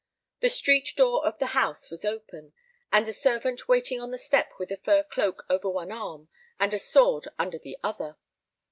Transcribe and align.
The 0.39 0.49
street 0.49 0.93
door 0.95 1.23
of 1.27 1.37
the 1.37 1.45
house 1.53 1.91
was 1.91 2.03
open, 2.03 2.53
and 2.91 3.07
a 3.07 3.13
servant 3.13 3.67
waiting 3.67 4.01
on 4.01 4.09
the 4.09 4.17
step 4.17 4.49
with 4.57 4.71
a 4.71 4.77
fur 4.77 5.03
cloak 5.03 5.45
over 5.47 5.69
one 5.69 5.91
arm 5.91 6.27
and 6.59 6.73
a 6.73 6.79
sword 6.79 7.27
under 7.37 7.59
the 7.59 7.77
other. 7.83 8.17